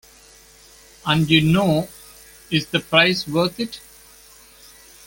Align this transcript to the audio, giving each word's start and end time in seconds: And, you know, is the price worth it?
And, 1.05 1.29
you 1.29 1.41
know, 1.41 1.87
is 2.49 2.65
the 2.65 2.79
price 2.79 3.27
worth 3.27 3.59
it? 3.59 3.79